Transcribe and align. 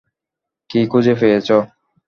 কী 0.69 0.81
খুঁজে 0.87 1.13
পেয়েছ? 1.15 1.49